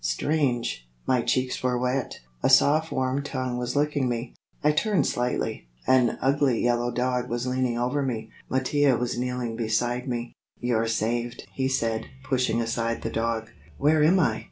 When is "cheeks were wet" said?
1.21-2.21